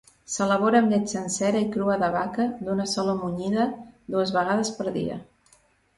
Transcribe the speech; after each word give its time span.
S'elabora 0.35 0.79
amb 0.83 0.93
llet 0.93 1.11
sencera 1.13 1.61
i 1.65 1.67
crua 1.75 1.99
de 2.03 2.09
vaca 2.17 2.47
d'una 2.63 2.89
sola 2.95 3.15
munyida 3.21 3.67
dues 4.17 4.37
vegades 4.39 4.73
per 4.81 4.95
dia. 5.01 5.21